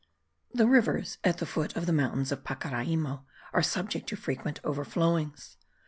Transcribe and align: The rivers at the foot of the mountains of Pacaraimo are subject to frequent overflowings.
The 0.51 0.65
rivers 0.65 1.19
at 1.23 1.37
the 1.37 1.45
foot 1.45 1.75
of 1.75 1.85
the 1.85 1.93
mountains 1.93 2.31
of 2.31 2.43
Pacaraimo 2.43 3.23
are 3.53 3.61
subject 3.61 4.09
to 4.09 4.15
frequent 4.15 4.59
overflowings. 4.63 5.57